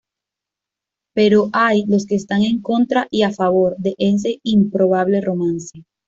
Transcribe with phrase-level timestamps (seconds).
[1.15, 5.83] Pero hay los que están contra y a favor de ese improbable romance.